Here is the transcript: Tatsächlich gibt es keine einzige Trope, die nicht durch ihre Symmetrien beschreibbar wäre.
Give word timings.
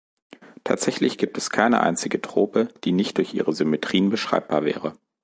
Tatsächlich 0.63 1.19
gibt 1.19 1.37
es 1.37 1.51
keine 1.51 1.81
einzige 1.81 2.19
Trope, 2.19 2.69
die 2.85 2.91
nicht 2.91 3.17
durch 3.19 3.35
ihre 3.35 3.53
Symmetrien 3.53 4.09
beschreibbar 4.09 4.65
wäre. 4.65 4.95